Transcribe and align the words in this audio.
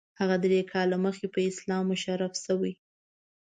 هغه 0.19 0.35
درې 0.45 0.59
کاله 0.71 0.97
مخکې 1.05 1.27
په 1.33 1.39
اسلام 1.49 1.83
مشرف 1.91 2.33
شوی. 2.45 2.73